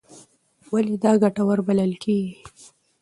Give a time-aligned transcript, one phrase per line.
[0.71, 2.33] ولې دا ګټور بلل کېږي؟